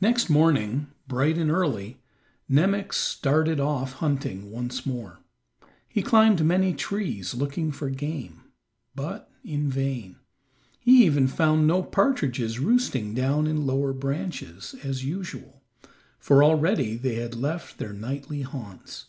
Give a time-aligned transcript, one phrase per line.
[0.00, 1.98] Next morning, bright and early,
[2.48, 5.20] Nemox started off hunting once more.
[5.90, 8.44] He climbed many trees looking for game,
[8.94, 10.16] but in vain;
[10.80, 15.62] he even found no partridges roosting down in lower branches, as usual,
[16.18, 19.08] for already they had left their nightly haunts.